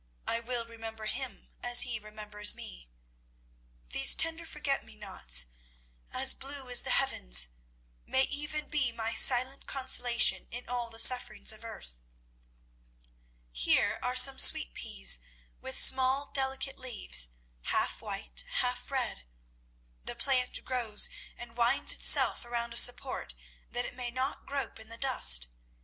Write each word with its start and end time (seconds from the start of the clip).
I 0.25 0.39
will 0.39 0.65
remember 0.65 1.05
Him 1.05 1.51
as 1.61 1.81
He 1.81 1.99
remembers 1.99 2.55
me. 2.55 2.89
"These 3.89 4.15
tender 4.15 4.47
forget 4.47 4.83
me 4.83 4.95
nots, 4.95 5.51
as 6.11 6.33
blue 6.33 6.71
as 6.71 6.81
the 6.81 6.89
heavens, 6.89 7.49
may 8.07 8.23
even 8.23 8.67
be 8.67 8.91
my 8.91 9.13
silent 9.13 9.67
consolation 9.67 10.47
in 10.49 10.67
all 10.67 10.89
the 10.89 10.97
sufferings 10.97 11.51
of 11.51 11.63
earth. 11.63 11.99
Here 13.51 13.99
are 14.01 14.15
some 14.15 14.39
sweet 14.39 14.73
peas 14.73 15.19
with 15.61 15.77
small 15.79 16.31
delicate 16.33 16.79
leaves, 16.79 17.33
half 17.65 18.01
white, 18.01 18.43
half 18.53 18.89
red. 18.89 19.23
The 20.05 20.15
plant 20.15 20.65
grows 20.65 21.09
and 21.37 21.55
winds 21.55 21.93
itself 21.93 22.43
around 22.43 22.73
a 22.73 22.77
support, 22.77 23.35
that 23.69 23.85
it 23.85 23.93
may 23.93 24.09
not 24.09 24.47
grope 24.47 24.79
in 24.79 24.89
the 24.89 24.97
dust. 24.97 25.49